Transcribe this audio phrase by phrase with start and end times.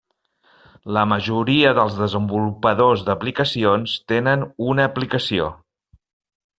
[0.95, 5.57] La majoria dels desenvolupadors d'aplicacions tenen una aplicació.